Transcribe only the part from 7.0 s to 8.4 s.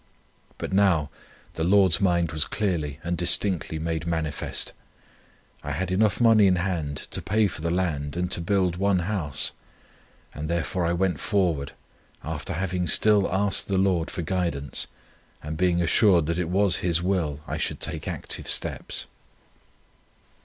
to pay for the land and